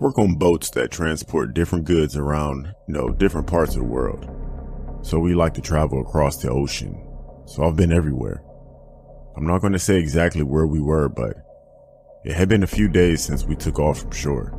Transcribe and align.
Work 0.00 0.18
on 0.18 0.36
boats 0.36 0.70
that 0.70 0.90
transport 0.90 1.52
different 1.52 1.84
goods 1.84 2.16
around, 2.16 2.74
you 2.88 2.94
know, 2.94 3.10
different 3.10 3.46
parts 3.46 3.74
of 3.74 3.82
the 3.82 3.86
world. 3.86 4.26
So 5.02 5.18
we 5.18 5.34
like 5.34 5.52
to 5.54 5.60
travel 5.60 6.00
across 6.00 6.38
the 6.38 6.48
ocean. 6.48 7.06
So 7.44 7.64
I've 7.64 7.76
been 7.76 7.92
everywhere. 7.92 8.42
I'm 9.36 9.46
not 9.46 9.60
going 9.60 9.74
to 9.74 9.78
say 9.78 9.98
exactly 9.98 10.42
where 10.42 10.66
we 10.66 10.80
were, 10.80 11.10
but 11.10 11.36
it 12.24 12.32
had 12.32 12.48
been 12.48 12.62
a 12.62 12.66
few 12.66 12.88
days 12.88 13.22
since 13.22 13.44
we 13.44 13.54
took 13.54 13.78
off 13.78 14.00
from 14.00 14.12
shore. 14.12 14.58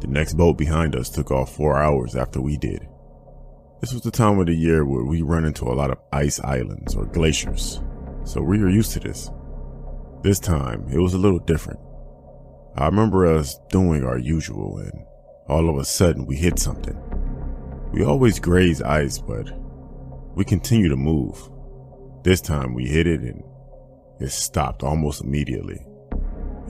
The 0.00 0.06
next 0.06 0.34
boat 0.34 0.56
behind 0.56 0.94
us 0.94 1.10
took 1.10 1.32
off 1.32 1.56
four 1.56 1.76
hours 1.76 2.14
after 2.14 2.40
we 2.40 2.56
did. 2.56 2.86
This 3.80 3.92
was 3.92 4.02
the 4.02 4.12
time 4.12 4.38
of 4.38 4.46
the 4.46 4.54
year 4.54 4.84
where 4.84 5.04
we 5.04 5.22
run 5.22 5.44
into 5.44 5.64
a 5.64 5.74
lot 5.74 5.90
of 5.90 5.98
ice 6.12 6.38
islands 6.38 6.94
or 6.94 7.06
glaciers, 7.06 7.80
so 8.22 8.40
we 8.40 8.60
were 8.60 8.70
used 8.70 8.92
to 8.92 9.00
this. 9.00 9.30
This 10.22 10.38
time, 10.38 10.86
it 10.92 10.98
was 10.98 11.14
a 11.14 11.18
little 11.18 11.40
different. 11.40 11.80
I 12.76 12.86
remember 12.86 13.24
us 13.24 13.56
doing 13.68 14.04
our 14.04 14.18
usual 14.18 14.78
and 14.78 15.04
all 15.48 15.70
of 15.70 15.76
a 15.76 15.84
sudden 15.84 16.26
we 16.26 16.36
hit 16.36 16.58
something. 16.58 16.98
We 17.92 18.04
always 18.04 18.40
graze 18.40 18.82
ice, 18.82 19.18
but 19.18 19.48
we 20.34 20.44
continue 20.44 20.88
to 20.88 20.96
move. 20.96 21.40
This 22.24 22.40
time 22.40 22.74
we 22.74 22.86
hit 22.86 23.06
it 23.06 23.20
and 23.20 23.44
it 24.18 24.30
stopped 24.30 24.82
almost 24.82 25.22
immediately. 25.22 25.86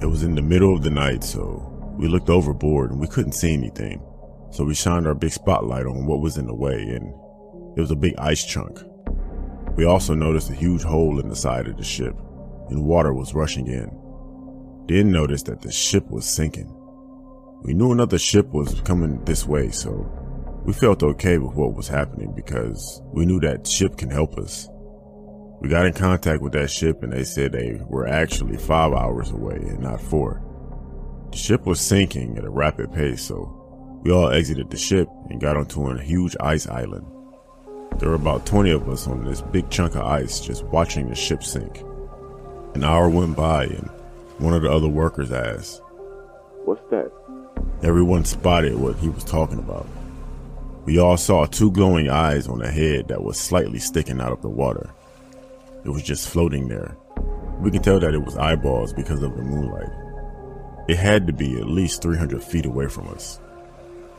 It 0.03 0.07
was 0.07 0.23
in 0.23 0.35
the 0.35 0.43
middle 0.43 0.75
of 0.75 0.83
the 0.83 0.91
night, 0.91 1.25
so 1.25 1.71
we 1.97 2.07
looked 2.07 2.29
overboard 2.29 2.91
and 2.91 3.01
we 3.01 3.07
couldn't 3.07 3.33
see 3.33 3.55
anything. 3.55 4.03
So 4.51 4.65
we 4.65 4.75
shined 4.75 5.07
our 5.07 5.15
big 5.15 5.33
spotlight 5.33 5.87
on 5.87 6.05
what 6.05 6.21
was 6.21 6.37
in 6.37 6.47
the 6.47 6.55
way, 6.55 6.83
and 6.83 7.15
it 7.77 7.81
was 7.81 7.91
a 7.91 7.97
big 7.97 8.15
ice 8.19 8.45
chunk. 8.45 8.79
We 9.77 9.87
also 9.87 10.13
noticed 10.13 10.51
a 10.51 10.55
huge 10.55 10.83
hole 10.83 11.19
in 11.19 11.31
the 11.31 11.37
side 11.37 11.67
of 11.67 11.79
the 11.79 11.85
ship, 11.85 12.15
and 12.69 12.85
water 12.85 13.15
was 13.15 13.35
rushing 13.35 13.69
in. 13.69 14.04
Then 14.87 15.11
noticed 15.11 15.47
that 15.47 15.63
the 15.63 15.73
ship 15.73 16.11
was 16.11 16.27
sinking. 16.27 16.75
We 17.63 17.73
knew 17.73 17.93
another 17.93 18.19
ship 18.19 18.49
was 18.53 18.81
coming 18.83 19.25
this 19.25 19.47
way, 19.47 19.71
so 19.71 20.11
we 20.65 20.73
felt 20.73 21.03
okay 21.03 21.39
with 21.39 21.55
what 21.55 21.75
was 21.75 21.89
happening 21.89 22.33
because 22.35 23.01
we 23.13 23.25
knew 23.25 23.41
that 23.41 23.67
ship 23.67 23.97
can 23.97 24.11
help 24.11 24.39
us. 24.39 24.69
We 25.61 25.71
got 25.71 25.87
in 25.87 25.95
contact 25.95 26.43
with 26.43 26.53
that 26.53 26.71
ship 26.71 27.03
and 27.03 27.13
they 27.13 27.25
said 27.25 27.53
they 27.53 27.81
were 27.87 28.07
actually 28.07 28.59
five 28.59 28.93
hours 28.93 29.31
away 29.31 29.57
and 29.57 29.81
not 29.81 30.01
four. 30.01 30.43
The 31.31 31.39
ship 31.39 31.65
was 31.65 31.81
sinking 31.81 32.37
at 32.37 32.45
a 32.45 32.51
rapid 32.51 32.93
pace, 32.93 33.23
so 33.23 34.01
we 34.05 34.13
all 34.13 34.31
exited 34.31 34.71
the 34.71 34.77
ship 34.77 35.09
and 35.31 35.41
got 35.41 35.57
onto 35.57 35.87
a 35.89 36.03
huge 36.03 36.37
ice 36.41 36.67
island. 36.67 37.07
There 37.99 38.11
were 38.11 38.17
about 38.17 38.45
20 38.45 38.71
of 38.73 38.89
us 38.89 39.07
on 39.07 39.25
this 39.25 39.41
big 39.41 39.71
chunk 39.71 39.95
of 39.95 40.03
ice 40.03 40.41
just 40.41 40.65
watching 40.65 41.09
the 41.09 41.15
ship 41.15 41.43
sink. 41.43 41.83
An 42.75 42.85
hour 42.85 43.09
went 43.09 43.37
by 43.37 43.65
and 43.65 43.89
one 44.39 44.55
of 44.55 44.63
the 44.63 44.71
other 44.71 44.89
workers 44.89 45.31
asked, 45.33 45.81
What's 46.65 46.83
that? 46.91 47.11
Everyone 47.83 48.25
spotted 48.25 48.75
what 48.77 48.97
he 48.97 49.09
was 49.09 49.25
talking 49.25 49.59
about. 49.59 49.87
We 50.85 50.99
all 50.99 51.17
saw 51.17 51.47
two 51.47 51.71
glowing 51.71 52.11
eyes 52.11 52.49
on 52.49 52.61
a 52.63 52.71
head 52.71 53.09
that 53.09 53.23
was 53.23 53.39
slightly 53.39 53.79
sticking 53.79 54.21
out 54.21 54.33
of 54.33 54.43
the 54.43 54.49
water. 54.49 54.91
It 55.85 55.91
was 55.91 56.03
just 56.03 56.29
floating 56.29 56.69
there. 56.69 56.97
We 57.61 57.71
can 57.71 57.83
tell 57.83 58.01
that 58.01 58.15
it 58.15 58.25
was 58.25 58.37
eyeballs 58.37 58.93
because 58.93 59.23
of 59.23 59.37
the 59.37 59.43
moonlight. 59.43 59.91
It 60.89 60.97
had 60.97 61.27
to 61.27 61.33
be 61.33 61.59
at 61.59 61.69
least 61.69 62.03
300 62.03 62.43
feet 62.43 62.67
away 62.67 62.89
from 62.89 63.09
us. 63.09 63.39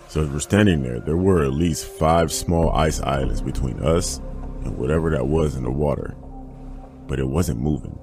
So 0.08 0.22
as 0.22 0.30
we're 0.30 0.40
standing 0.40 0.82
there, 0.82 1.00
there 1.00 1.18
were 1.18 1.44
at 1.44 1.54
least 1.54 1.88
five 1.88 2.32
small 2.32 2.72
ice 2.72 3.00
islands 3.02 3.42
between 3.42 3.80
us 3.84 4.20
and 4.64 4.78
whatever 4.78 5.10
that 5.12 5.28
was 5.28 5.56
in 5.56 5.64
the 5.64 5.72
water. 5.72 6.16
But 7.08 7.20
it 7.20 7.28
wasn't 7.28 7.60
moving. 7.60 8.00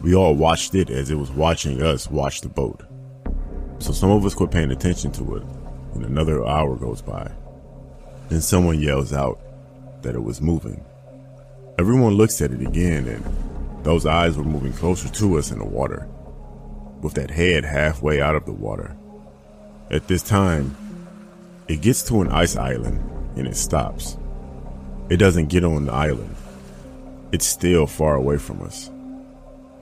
We 0.00 0.14
all 0.14 0.34
watched 0.34 0.74
it 0.74 0.90
as 0.90 1.10
it 1.10 1.16
was 1.16 1.30
watching 1.30 1.82
us 1.82 2.10
watch 2.10 2.40
the 2.40 2.48
boat. 2.48 2.82
So 3.80 3.92
some 3.92 4.10
of 4.10 4.24
us 4.24 4.34
quit 4.34 4.50
paying 4.50 4.70
attention 4.70 5.12
to 5.12 5.36
it, 5.36 5.42
and 5.94 6.04
another 6.04 6.46
hour 6.46 6.76
goes 6.76 7.02
by. 7.02 7.30
Then 8.28 8.40
someone 8.40 8.80
yells 8.80 9.12
out 9.12 9.40
that 10.02 10.14
it 10.14 10.22
was 10.22 10.40
moving. 10.40 10.84
Everyone 11.78 12.14
looks 12.14 12.40
at 12.40 12.52
it 12.52 12.60
again, 12.60 13.06
and 13.06 13.84
those 13.84 14.06
eyes 14.06 14.36
were 14.36 14.44
moving 14.44 14.72
closer 14.72 15.08
to 15.08 15.38
us 15.38 15.50
in 15.50 15.58
the 15.58 15.64
water, 15.64 16.06
with 17.00 17.14
that 17.14 17.30
head 17.30 17.64
halfway 17.64 18.20
out 18.20 18.36
of 18.36 18.44
the 18.44 18.52
water. 18.52 18.96
At 19.90 20.08
this 20.08 20.22
time, 20.22 20.76
it 21.68 21.80
gets 21.80 22.02
to 22.04 22.20
an 22.20 22.28
ice 22.28 22.56
island 22.56 22.98
and 23.36 23.46
it 23.46 23.56
stops. 23.56 24.16
It 25.08 25.18
doesn't 25.18 25.48
get 25.48 25.64
on 25.64 25.86
the 25.86 25.92
island. 25.92 26.34
It's 27.32 27.46
still 27.46 27.86
far 27.86 28.14
away 28.14 28.38
from 28.38 28.62
us, 28.62 28.90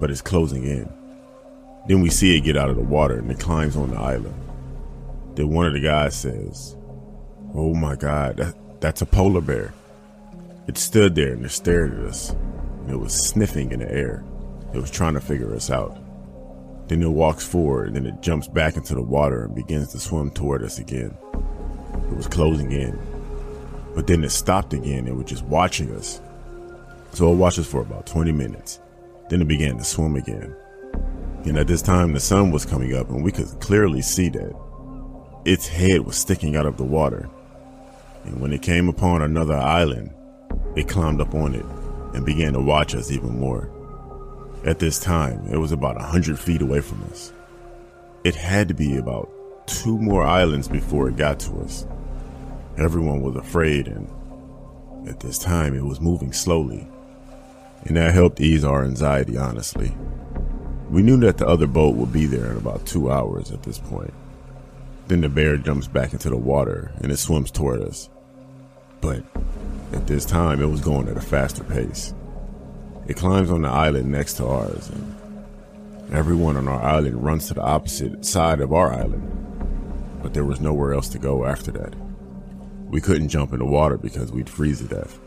but 0.01 0.11
it's 0.11 0.23
closing 0.23 0.65
in. 0.65 0.93
Then 1.87 2.03
we 2.03 2.11
see 2.11 2.37
it 2.37 2.41
get 2.41 2.57
out 2.57 2.71
of 2.71 2.77
the 2.77 2.83
water 2.83 3.19
and 3.19 3.31
it 3.31 3.39
climbs 3.39 3.77
on 3.77 3.91
the 3.91 3.99
island. 3.99 4.35
Then 5.35 5.51
one 5.51 5.67
of 5.67 5.73
the 5.73 5.81
guys 5.81 6.17
says, 6.17 6.77
Oh 7.55 7.75
my 7.75 7.95
god, 7.95 8.39
that, 8.39 8.55
that's 8.81 9.03
a 9.03 9.07
polar 9.07 9.41
bear. 9.41 9.73
It 10.67 10.77
stood 10.79 11.15
there 11.15 11.33
and 11.33 11.45
it 11.45 11.51
stared 11.51 11.95
at 11.95 12.05
us. 12.05 12.31
And 12.31 12.91
it 12.91 12.97
was 12.97 13.15
sniffing 13.15 13.71
in 13.73 13.81
the 13.81 13.91
air. 13.91 14.25
It 14.75 14.79
was 14.79 14.91
trying 14.91 15.15
to 15.15 15.21
figure 15.21 15.55
us 15.55 15.71
out. 15.71 15.97
Then 16.89 17.03
it 17.03 17.09
walks 17.09 17.47
forward 17.47 17.89
and 17.89 17.97
then 17.97 18.07
it 18.07 18.21
jumps 18.21 18.49
back 18.49 18.77
into 18.77 18.95
the 18.95 19.03
water 19.03 19.45
and 19.45 19.55
begins 19.55 19.93
to 19.93 20.01
swim 20.01 20.31
toward 20.31 20.63
us 20.63 20.79
again. 20.79 21.17
It 22.11 22.17
was 22.17 22.27
closing 22.27 22.73
in. 22.73 22.99
But 23.95 24.07
then 24.07 24.23
it 24.25 24.31
stopped 24.31 24.73
again 24.75 25.07
and 25.07 25.17
was 25.17 25.27
just 25.27 25.45
watching 25.45 25.95
us. 25.95 26.21
So 27.13 27.33
it 27.33 27.37
watched 27.37 27.59
us 27.59 27.67
for 27.67 27.81
about 27.81 28.07
20 28.07 28.33
minutes. 28.33 28.81
Then 29.29 29.43
it 29.43 29.49
began 29.49 29.79
to 29.79 29.85
swim 29.85 30.17
again. 30.17 30.55
And 31.45 31.57
at 31.59 31.67
this 31.67 31.83
time, 31.83 32.13
the 32.13 32.21
sun 32.21 32.51
was 32.51 32.65
coming 32.65 32.95
up 32.95 33.09
and 33.11 33.23
we 33.23 33.33
could 33.33 33.49
clearly 33.61 34.03
see 34.03 34.29
that 34.31 34.55
its 35.45 35.69
head 35.69 36.01
was 36.01 36.17
sticking 36.17 36.57
out 36.57 36.67
of 36.67 36.77
the 36.77 36.85
water. 36.85 37.29
And 38.25 38.41
when 38.41 38.53
it 38.53 38.63
came 38.63 38.89
upon 38.89 39.23
another 39.23 39.55
island, 39.55 40.13
it 40.75 40.89
climbed 40.89 41.21
up 41.21 41.35
on 41.35 41.55
it 41.55 41.65
and 42.15 42.27
began 42.27 42.53
to 42.55 42.61
watch 42.61 42.95
us 42.95 43.11
even 43.11 43.39
more. 43.39 43.71
At 44.65 44.81
this 44.81 44.99
time, 44.99 45.47
it 45.49 45.59
was 45.59 45.71
about 45.71 46.01
a 46.01 46.05
hundred 46.05 46.39
feet 46.39 46.63
away 46.63 46.81
from 46.81 47.05
us. 47.05 47.33
It 48.25 48.35
had 48.35 48.67
to 48.69 48.75
be 48.75 48.97
about 48.97 49.31
two 49.67 49.97
more 49.99 50.25
islands 50.25 50.67
before 50.67 51.09
it 51.09 51.17
got 51.17 51.39
to 51.41 51.61
us. 51.61 51.87
Everyone 52.77 53.23
was 53.23 53.37
afraid, 53.37 53.87
and 53.87 54.09
at 55.09 55.21
this 55.21 55.39
time 55.39 55.75
it 55.75 55.85
was 55.85 56.01
moving 56.01 56.33
slowly. 56.33 56.89
And 57.87 57.97
that 57.97 58.15
helped 58.15 58.41
ease 58.41 58.65
our 58.65 58.85
anxiety, 58.85 59.37
honestly. 59.37 59.95
We 60.91 61.03
knew 61.03 61.17
that 61.19 61.39
the 61.39 61.47
other 61.47 61.69
boat 61.69 61.95
would 61.95 62.13
be 62.13 62.27
there 62.27 62.51
in 62.51 62.57
about 62.57 62.85
two 62.85 63.11
hours 63.13 63.53
at 63.53 63.63
this 63.63 63.79
point. 63.79 64.13
Then 65.07 65.21
the 65.21 65.29
bear 65.29 65.57
jumps 65.57 65.87
back 65.87 66.13
into 66.13 66.29
the 66.29 66.37
water 66.37 66.93
and 67.01 67.13
it 67.13 67.17
swims 67.17 67.53
toward 67.53 67.83
us. 67.83 68.11
But 69.01 69.23
at 69.93 70.09
this 70.09 70.25
time, 70.25 70.61
it 70.61 70.67
was 70.67 70.81
going 70.81 71.09
at 71.09 71.17
a 71.17 71.21
faster 71.21 71.63
pace. 71.63 72.13
It 73.07 73.17
climbs 73.17 73.53
on 73.53 73.63
the 73.63 73.69
island 73.69 74.11
next 74.11 74.35
to 74.35 74.47
ours, 74.47 74.91
and 74.91 76.13
everyone 76.13 76.57
on 76.57 76.67
our 76.67 76.83
island 76.83 77.23
runs 77.23 77.47
to 77.49 77.55
the 77.55 77.63
opposite 77.63 78.25
side 78.25 78.61
of 78.61 78.73
our 78.73 78.93
island. 78.93 80.21
But 80.23 80.35
there 80.35 80.45
was 80.45 80.61
nowhere 80.61 80.93
else 80.93 81.09
to 81.11 81.19
go 81.21 81.45
after 81.45 81.71
that. 81.73 81.95
We 82.89 83.01
couldn't 83.01 83.29
jump 83.29 83.53
in 83.53 83.61
the 83.61 83.65
water 83.65 83.97
because 83.97 84.33
we'd 84.33 84.51
freeze 84.51 84.81
to 84.81 84.89
death. 84.89 85.21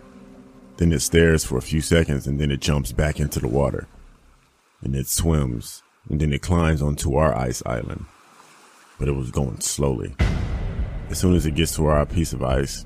Then 0.79 0.93
it 0.93 1.01
stares 1.01 1.43
for 1.43 1.57
a 1.57 1.61
few 1.61 1.81
seconds 1.81 2.25
and 2.25 2.39
then 2.39 2.51
it 2.51 2.61
jumps 2.61 2.93
back 2.93 3.19
into 3.19 3.41
the 3.41 3.49
water. 3.49 3.85
And 4.81 4.95
it 4.95 5.07
swims, 5.07 5.83
and 6.09 6.21
then 6.21 6.31
it 6.31 6.41
climbs 6.41 6.81
onto 6.81 7.15
our 7.15 7.37
ice 7.37 7.61
island. 7.65 8.05
But 8.97 9.09
it 9.09 9.11
was 9.11 9.29
going 9.29 9.59
slowly. 9.59 10.15
As 11.09 11.19
soon 11.19 11.35
as 11.35 11.45
it 11.45 11.55
gets 11.55 11.75
to 11.75 11.87
our 11.87 12.05
piece 12.05 12.31
of 12.31 12.43
ice, 12.43 12.85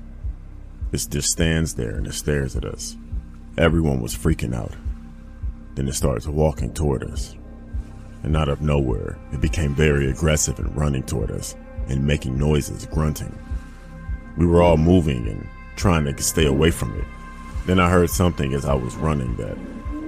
it 0.90 1.06
just 1.08 1.30
stands 1.30 1.76
there 1.76 1.94
and 1.94 2.04
it 2.08 2.14
stares 2.14 2.56
at 2.56 2.64
us. 2.64 2.96
Everyone 3.58 4.00
was 4.00 4.12
freaking 4.12 4.56
out. 4.56 4.74
Then 5.76 5.86
it 5.86 5.94
starts 5.94 6.26
walking 6.26 6.74
toward 6.74 7.04
us. 7.04 7.36
And 8.24 8.36
out 8.36 8.48
of 8.48 8.60
nowhere, 8.60 9.16
it 9.32 9.40
became 9.40 9.72
very 9.72 10.10
aggressive 10.10 10.58
and 10.58 10.76
running 10.76 11.04
toward 11.04 11.30
us 11.30 11.54
and 11.86 12.04
making 12.04 12.36
noises, 12.36 12.86
grunting. 12.86 13.38
We 14.36 14.46
were 14.46 14.62
all 14.64 14.78
moving 14.78 15.28
and 15.28 15.46
trying 15.76 16.12
to 16.12 16.22
stay 16.24 16.46
away 16.46 16.72
from 16.72 16.98
it. 16.98 17.04
Then 17.66 17.80
I 17.80 17.88
heard 17.88 18.10
something 18.10 18.52
as 18.52 18.66
I 18.66 18.74
was 18.74 18.94
running 18.96 19.36
that 19.36 19.56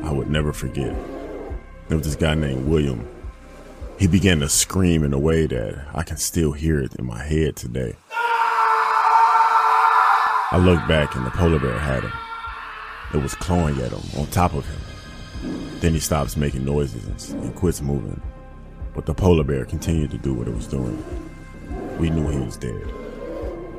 I 0.06 0.12
would 0.12 0.28
never 0.28 0.52
forget. 0.52 0.94
There 1.88 1.96
was 1.96 2.06
this 2.06 2.16
guy 2.16 2.34
named 2.34 2.66
William. 2.66 3.08
He 3.98 4.06
began 4.06 4.40
to 4.40 4.48
scream 4.48 5.02
in 5.04 5.14
a 5.14 5.18
way 5.18 5.46
that 5.46 5.86
I 5.94 6.02
can 6.02 6.18
still 6.18 6.52
hear 6.52 6.80
it 6.80 6.94
in 6.96 7.06
my 7.06 7.22
head 7.22 7.56
today. 7.56 7.96
I 10.48 10.58
looked 10.58 10.86
back 10.86 11.16
and 11.16 11.24
the 11.24 11.30
polar 11.30 11.58
bear 11.58 11.78
had 11.78 12.02
him. 12.02 12.12
It 13.14 13.22
was 13.22 13.34
clawing 13.34 13.80
at 13.80 13.92
him 13.92 14.20
on 14.20 14.26
top 14.26 14.52
of 14.52 14.66
him. 14.66 14.80
Then 15.80 15.94
he 15.94 16.00
stops 16.00 16.36
making 16.36 16.64
noises 16.64 17.30
and, 17.30 17.54
quits 17.54 17.80
moving. 17.80 18.20
But 18.94 19.06
the 19.06 19.14
polar 19.14 19.44
bear 19.44 19.64
continued 19.64 20.10
to 20.10 20.18
do 20.18 20.34
what 20.34 20.46
it 20.46 20.54
was 20.54 20.66
doing. 20.66 21.02
We 21.98 22.10
knew 22.10 22.28
he 22.28 22.38
was 22.38 22.58
dead. 22.58 22.86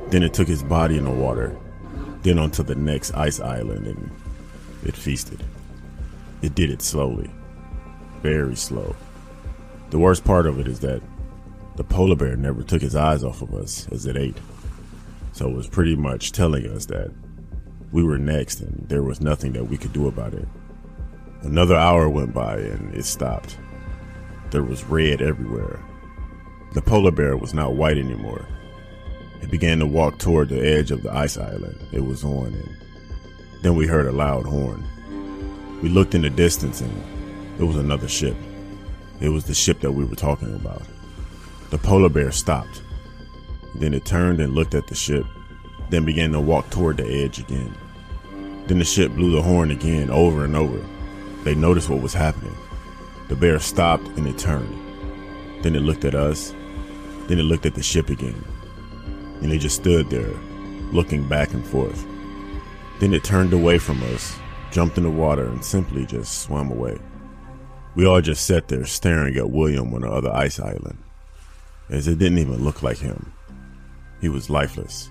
Then 0.08 0.24
it 0.24 0.34
took 0.34 0.48
his 0.48 0.64
body 0.64 0.98
in 0.98 1.04
the 1.04 1.10
water, 1.10 1.56
then 2.22 2.38
onto 2.38 2.62
the 2.62 2.74
next 2.74 3.12
ice 3.14 3.40
island, 3.40 3.86
and 3.86 4.10
it 4.84 4.96
feasted. 4.96 5.42
It 6.42 6.54
did 6.54 6.70
it 6.70 6.82
slowly, 6.82 7.30
very 8.22 8.56
slow. 8.56 8.94
The 9.90 9.98
worst 9.98 10.24
part 10.24 10.46
of 10.46 10.60
it 10.60 10.68
is 10.68 10.80
that 10.80 11.02
The 11.78 11.84
polar 11.84 12.16
bear 12.16 12.34
never 12.34 12.64
took 12.64 12.82
his 12.82 12.96
eyes 12.96 13.22
off 13.22 13.40
of 13.40 13.54
us 13.54 13.86
as 13.92 14.04
it 14.04 14.16
ate. 14.16 14.36
So 15.30 15.48
it 15.48 15.54
was 15.54 15.68
pretty 15.68 15.94
much 15.94 16.32
telling 16.32 16.66
us 16.66 16.86
that 16.86 17.12
we 17.92 18.02
were 18.02 18.18
next 18.18 18.60
and 18.60 18.84
there 18.88 19.04
was 19.04 19.20
nothing 19.20 19.52
that 19.52 19.68
we 19.68 19.76
could 19.78 19.92
do 19.92 20.08
about 20.08 20.34
it. 20.34 20.48
Another 21.42 21.76
hour 21.76 22.08
went 22.08 22.34
by 22.34 22.56
and 22.56 22.92
it 22.96 23.04
stopped. 23.04 23.56
There 24.50 24.64
was 24.64 24.82
red 24.86 25.22
everywhere. 25.22 25.78
The 26.74 26.82
polar 26.82 27.12
bear 27.12 27.36
was 27.36 27.54
not 27.54 27.76
white 27.76 27.96
anymore. 27.96 28.44
It 29.40 29.50
began 29.50 29.78
to 29.78 29.86
walk 29.86 30.18
toward 30.18 30.48
the 30.48 30.60
edge 30.60 30.90
of 30.90 31.02
the 31.02 31.12
ice 31.12 31.36
island 31.36 31.78
it 31.92 32.04
was 32.04 32.24
on, 32.24 32.46
and 32.46 32.76
then 33.62 33.74
we 33.74 33.86
heard 33.86 34.06
a 34.06 34.12
loud 34.12 34.46
horn. 34.46 34.84
We 35.82 35.88
looked 35.88 36.14
in 36.14 36.22
the 36.22 36.30
distance 36.30 36.80
and 36.80 37.60
it 37.60 37.64
was 37.64 37.76
another 37.76 38.08
ship. 38.08 38.36
It 39.20 39.28
was 39.30 39.44
the 39.44 39.54
ship 39.54 39.80
that 39.80 39.92
we 39.92 40.04
were 40.04 40.16
talking 40.16 40.54
about. 40.54 40.82
The 41.70 41.78
polar 41.78 42.08
bear 42.08 42.32
stopped. 42.32 42.82
Then 43.74 43.94
it 43.94 44.04
turned 44.04 44.40
and 44.40 44.54
looked 44.54 44.74
at 44.74 44.86
the 44.86 44.94
ship, 44.94 45.26
then 45.90 46.04
began 46.04 46.32
to 46.32 46.40
walk 46.40 46.70
toward 46.70 46.96
the 46.96 47.06
edge 47.06 47.38
again. 47.38 47.74
Then 48.66 48.78
the 48.78 48.84
ship 48.84 49.12
blew 49.12 49.32
the 49.32 49.42
horn 49.42 49.70
again 49.70 50.10
over 50.10 50.44
and 50.44 50.54
over. 50.56 50.84
They 51.44 51.54
noticed 51.54 51.88
what 51.88 52.02
was 52.02 52.12
happening. 52.12 52.56
The 53.28 53.36
bear 53.36 53.58
stopped 53.58 54.06
and 54.18 54.26
it 54.26 54.38
turned. 54.38 54.74
Then 55.62 55.74
it 55.74 55.80
looked 55.80 56.04
at 56.04 56.14
us. 56.14 56.54
Then 57.26 57.38
it 57.38 57.44
looked 57.44 57.66
at 57.66 57.74
the 57.74 57.82
ship 57.82 58.10
again. 58.10 58.42
And 59.40 59.52
it 59.52 59.58
just 59.58 59.76
stood 59.76 60.10
there, 60.10 60.34
looking 60.92 61.28
back 61.28 61.52
and 61.52 61.66
forth. 61.66 62.06
Then 63.00 63.14
it 63.14 63.24
turned 63.24 63.52
away 63.52 63.78
from 63.78 64.02
us, 64.14 64.36
jumped 64.70 64.98
in 64.98 65.04
the 65.04 65.10
water, 65.10 65.46
and 65.46 65.64
simply 65.64 66.04
just 66.04 66.42
swam 66.42 66.70
away. 66.70 66.98
We 67.94 68.06
all 68.06 68.20
just 68.20 68.46
sat 68.46 68.68
there 68.68 68.84
staring 68.84 69.36
at 69.36 69.50
William 69.50 69.94
on 69.94 70.02
the 70.02 70.10
other 70.10 70.32
ice 70.32 70.60
island, 70.60 70.98
as 71.88 72.08
it 72.08 72.18
didn't 72.18 72.38
even 72.38 72.64
look 72.64 72.82
like 72.82 72.98
him. 72.98 73.32
He 74.20 74.28
was 74.28 74.50
lifeless. 74.50 75.10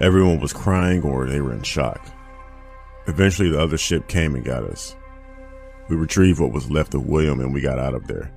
Everyone 0.00 0.40
was 0.40 0.52
crying 0.52 1.02
or 1.02 1.26
they 1.26 1.40
were 1.40 1.52
in 1.52 1.62
shock. 1.62 2.04
Eventually, 3.06 3.50
the 3.50 3.60
other 3.60 3.78
ship 3.78 4.08
came 4.08 4.34
and 4.34 4.44
got 4.44 4.64
us. 4.64 4.96
We 5.88 5.96
retrieved 5.96 6.40
what 6.40 6.52
was 6.52 6.70
left 6.70 6.94
of 6.94 7.06
William 7.06 7.40
and 7.40 7.54
we 7.54 7.60
got 7.60 7.78
out 7.78 7.94
of 7.94 8.06
there. 8.06 8.32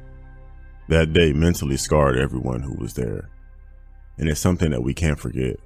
That 0.90 1.14
day 1.14 1.34
mentally 1.34 1.78
scarred 1.78 2.18
everyone 2.18 2.62
who 2.62 2.74
was 2.76 2.94
there, 2.94 3.30
and 4.18 4.30
it's 4.30 4.40
something 4.40 4.72
that 4.72 4.84
we 4.84 4.94
can't 4.94 5.20
forget. 5.20 5.58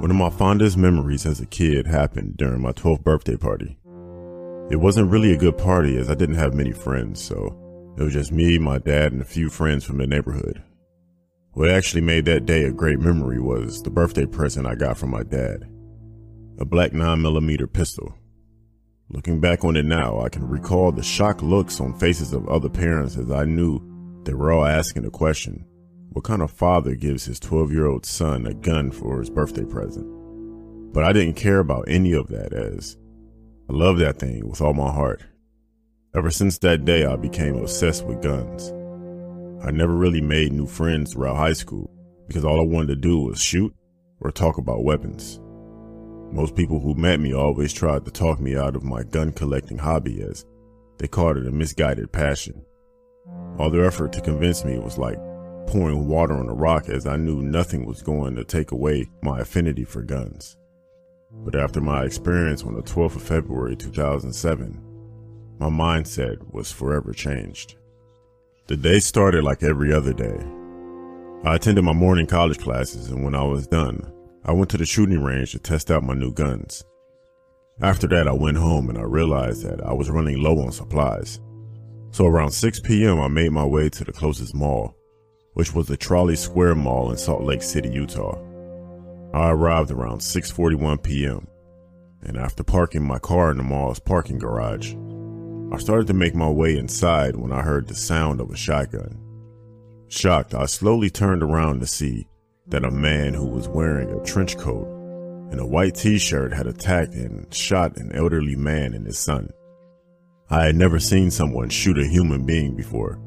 One 0.00 0.10
of 0.10 0.16
my 0.18 0.28
fondest 0.28 0.76
memories 0.76 1.24
as 1.24 1.40
a 1.40 1.46
kid 1.46 1.86
happened 1.86 2.36
during 2.36 2.60
my 2.60 2.72
12th 2.72 3.02
birthday 3.02 3.36
party. 3.36 3.78
It 4.70 4.76
wasn't 4.76 5.10
really 5.10 5.32
a 5.32 5.38
good 5.38 5.56
party 5.56 5.96
as 5.96 6.10
I 6.10 6.14
didn't 6.14 6.34
have 6.34 6.52
many 6.52 6.72
friends, 6.72 7.22
so 7.22 7.56
it 7.96 8.02
was 8.02 8.12
just 8.12 8.30
me, 8.30 8.58
my 8.58 8.76
dad, 8.76 9.12
and 9.12 9.22
a 9.22 9.24
few 9.24 9.48
friends 9.48 9.82
from 9.84 9.96
the 9.96 10.06
neighborhood. 10.06 10.62
What 11.54 11.70
actually 11.70 12.00
made 12.00 12.24
that 12.24 12.46
day 12.46 12.64
a 12.64 12.72
great 12.72 12.98
memory 12.98 13.40
was 13.40 13.80
the 13.80 13.90
birthday 13.90 14.26
present 14.26 14.66
I 14.66 14.74
got 14.74 14.98
from 14.98 15.10
my 15.10 15.22
dad. 15.22 15.62
A 16.58 16.64
black 16.64 16.90
9mm 16.90 17.72
pistol. 17.72 18.12
Looking 19.08 19.38
back 19.40 19.64
on 19.64 19.76
it 19.76 19.84
now, 19.84 20.20
I 20.20 20.30
can 20.30 20.48
recall 20.48 20.90
the 20.90 21.04
shocked 21.04 21.44
looks 21.44 21.80
on 21.80 21.96
faces 21.96 22.32
of 22.32 22.48
other 22.48 22.68
parents 22.68 23.16
as 23.16 23.30
I 23.30 23.44
knew 23.44 23.80
they 24.24 24.34
were 24.34 24.50
all 24.50 24.64
asking 24.64 25.02
the 25.04 25.10
question, 25.10 25.64
what 26.10 26.24
kind 26.24 26.42
of 26.42 26.50
father 26.50 26.96
gives 26.96 27.26
his 27.26 27.38
12 27.38 27.70
year 27.70 27.86
old 27.86 28.04
son 28.04 28.48
a 28.48 28.54
gun 28.54 28.90
for 28.90 29.20
his 29.20 29.30
birthday 29.30 29.64
present? 29.64 30.06
But 30.92 31.04
I 31.04 31.12
didn't 31.12 31.36
care 31.36 31.60
about 31.60 31.84
any 31.86 32.14
of 32.14 32.26
that 32.28 32.52
as 32.52 32.96
I 33.70 33.74
love 33.74 33.98
that 33.98 34.18
thing 34.18 34.48
with 34.48 34.60
all 34.60 34.74
my 34.74 34.92
heart. 34.92 35.22
Ever 36.16 36.32
since 36.32 36.58
that 36.58 36.84
day, 36.84 37.06
I 37.06 37.14
became 37.14 37.54
obsessed 37.54 38.04
with 38.06 38.22
guns. 38.22 38.72
I 39.62 39.70
never 39.70 39.94
really 39.94 40.20
made 40.20 40.52
new 40.52 40.66
friends 40.66 41.12
throughout 41.12 41.36
high 41.36 41.52
school 41.52 41.90
because 42.26 42.44
all 42.44 42.60
I 42.60 42.64
wanted 42.64 42.88
to 42.88 42.96
do 42.96 43.20
was 43.20 43.40
shoot 43.40 43.74
or 44.20 44.30
talk 44.30 44.58
about 44.58 44.84
weapons. 44.84 45.40
Most 46.32 46.56
people 46.56 46.80
who 46.80 46.94
met 46.94 47.20
me 47.20 47.32
always 47.32 47.72
tried 47.72 48.04
to 48.04 48.10
talk 48.10 48.40
me 48.40 48.56
out 48.56 48.74
of 48.74 48.82
my 48.82 49.02
gun 49.04 49.32
collecting 49.32 49.78
hobby 49.78 50.22
as 50.22 50.44
they 50.98 51.06
called 51.06 51.36
it 51.36 51.46
a 51.46 51.50
misguided 51.52 52.12
passion. 52.12 52.64
All 53.58 53.70
their 53.70 53.84
effort 53.84 54.12
to 54.14 54.20
convince 54.20 54.64
me 54.64 54.78
was 54.78 54.98
like 54.98 55.18
pouring 55.66 56.08
water 56.08 56.34
on 56.34 56.48
a 56.48 56.54
rock 56.54 56.88
as 56.88 57.06
I 57.06 57.16
knew 57.16 57.42
nothing 57.42 57.86
was 57.86 58.02
going 58.02 58.34
to 58.36 58.44
take 58.44 58.72
away 58.72 59.08
my 59.22 59.40
affinity 59.40 59.84
for 59.84 60.02
guns. 60.02 60.56
But 61.30 61.54
after 61.54 61.80
my 61.80 62.04
experience 62.04 62.62
on 62.62 62.74
the 62.74 62.82
12th 62.82 63.16
of 63.16 63.22
February 63.22 63.76
2007, 63.76 64.80
my 65.58 65.68
mindset 65.68 66.36
was 66.52 66.72
forever 66.72 67.12
changed. 67.12 67.76
The 68.66 68.76
day 68.76 68.98
started 68.98 69.44
like 69.44 69.62
every 69.62 69.92
other 69.92 70.12
day. 70.12 70.38
I 71.44 71.56
attended 71.56 71.84
my 71.84 71.92
morning 71.92 72.26
college 72.26 72.58
classes, 72.58 73.10
and 73.10 73.24
when 73.24 73.34
I 73.34 73.44
was 73.44 73.66
done, 73.66 74.10
I 74.44 74.52
went 74.52 74.70
to 74.70 74.78
the 74.78 74.86
shooting 74.86 75.22
range 75.22 75.52
to 75.52 75.58
test 75.58 75.90
out 75.90 76.02
my 76.02 76.14
new 76.14 76.32
guns. 76.32 76.84
After 77.80 78.06
that, 78.08 78.28
I 78.28 78.32
went 78.32 78.56
home 78.56 78.88
and 78.88 78.98
I 78.98 79.02
realized 79.02 79.64
that 79.64 79.84
I 79.84 79.92
was 79.92 80.10
running 80.10 80.40
low 80.40 80.58
on 80.60 80.72
supplies. 80.72 81.40
So 82.10 82.26
around 82.26 82.52
6 82.52 82.80
p.m., 82.80 83.20
I 83.20 83.28
made 83.28 83.50
my 83.50 83.64
way 83.64 83.88
to 83.88 84.04
the 84.04 84.12
closest 84.12 84.54
mall 84.54 84.96
which 85.54 85.72
was 85.72 85.86
the 85.86 85.96
Trolley 85.96 86.36
Square 86.36 86.74
Mall 86.76 87.10
in 87.10 87.16
Salt 87.16 87.42
Lake 87.42 87.62
City, 87.62 87.88
Utah. 87.88 88.38
I 89.32 89.50
arrived 89.50 89.90
around 89.90 90.18
6:41 90.18 91.02
p.m. 91.02 91.46
and 92.22 92.36
after 92.36 92.62
parking 92.62 93.04
my 93.04 93.18
car 93.18 93.50
in 93.50 93.56
the 93.56 93.62
mall's 93.62 93.98
parking 93.98 94.38
garage, 94.38 94.94
I 95.74 95.78
started 95.78 96.06
to 96.06 96.14
make 96.14 96.36
my 96.36 96.48
way 96.48 96.76
inside 96.76 97.34
when 97.34 97.50
I 97.50 97.60
heard 97.60 97.88
the 97.88 97.96
sound 97.96 98.40
of 98.40 98.48
a 98.48 98.56
shotgun. 98.56 99.18
Shocked, 100.06 100.54
I 100.54 100.66
slowly 100.66 101.10
turned 101.10 101.42
around 101.42 101.80
to 101.80 101.86
see 101.88 102.28
that 102.68 102.84
a 102.84 102.92
man 102.92 103.34
who 103.34 103.48
was 103.48 103.68
wearing 103.68 104.08
a 104.08 104.22
trench 104.22 104.56
coat 104.56 104.86
and 105.50 105.58
a 105.58 105.66
white 105.66 105.96
t-shirt 105.96 106.52
had 106.52 106.68
attacked 106.68 107.14
and 107.14 107.52
shot 107.52 107.96
an 107.96 108.12
elderly 108.14 108.54
man 108.54 108.94
and 108.94 109.04
his 109.04 109.18
son. 109.18 109.50
I 110.48 110.62
had 110.64 110.76
never 110.76 111.00
seen 111.00 111.32
someone 111.32 111.70
shoot 111.70 111.98
a 111.98 112.06
human 112.06 112.46
being 112.46 112.76
before, 112.76 113.20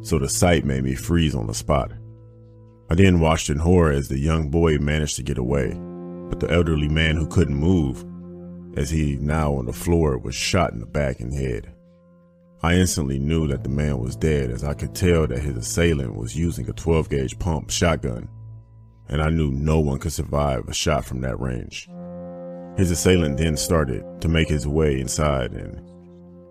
so 0.00 0.18
the 0.18 0.28
sight 0.30 0.64
made 0.64 0.84
me 0.84 0.94
freeze 0.94 1.34
on 1.34 1.48
the 1.48 1.54
spot. 1.54 1.92
I 2.88 2.94
then 2.94 3.20
watched 3.20 3.50
in 3.50 3.58
horror 3.58 3.92
as 3.92 4.08
the 4.08 4.18
young 4.18 4.48
boy 4.48 4.78
managed 4.78 5.16
to 5.16 5.22
get 5.22 5.36
away, 5.36 5.74
but 6.30 6.40
the 6.40 6.50
elderly 6.50 6.88
man 6.88 7.16
who 7.16 7.26
couldn't 7.26 7.54
move, 7.54 8.06
as 8.78 8.88
he 8.88 9.18
now 9.20 9.52
on 9.52 9.66
the 9.66 9.74
floor, 9.74 10.16
was 10.16 10.34
shot 10.34 10.72
in 10.72 10.80
the 10.80 10.86
back 10.86 11.20
and 11.20 11.34
head. 11.34 11.74
I 12.62 12.74
instantly 12.74 13.18
knew 13.18 13.46
that 13.48 13.62
the 13.62 13.70
man 13.70 13.98
was 13.98 14.16
dead 14.16 14.50
as 14.50 14.64
I 14.64 14.74
could 14.74 14.94
tell 14.94 15.26
that 15.26 15.42
his 15.42 15.56
assailant 15.56 16.14
was 16.14 16.36
using 16.36 16.68
a 16.68 16.74
12 16.74 17.08
gauge 17.08 17.38
pump 17.38 17.70
shotgun, 17.70 18.28
and 19.08 19.22
I 19.22 19.30
knew 19.30 19.50
no 19.50 19.80
one 19.80 19.98
could 19.98 20.12
survive 20.12 20.68
a 20.68 20.74
shot 20.74 21.06
from 21.06 21.22
that 21.22 21.40
range. 21.40 21.88
His 22.76 22.90
assailant 22.90 23.38
then 23.38 23.56
started 23.56 24.04
to 24.20 24.28
make 24.28 24.48
his 24.48 24.68
way 24.68 25.00
inside, 25.00 25.52
and 25.52 25.80